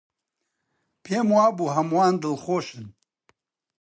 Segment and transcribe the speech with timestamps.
[1.03, 2.85] پێم وابوو هەمووان دڵخۆشن.